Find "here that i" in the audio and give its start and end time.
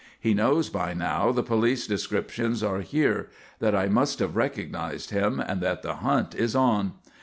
2.81-3.87